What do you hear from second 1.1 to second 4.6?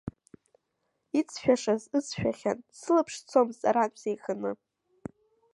Иҵшәашаз ыҵшәахьан сылаԥш, сцомызт арантә сеиханы.